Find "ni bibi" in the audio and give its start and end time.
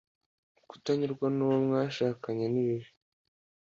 2.49-2.89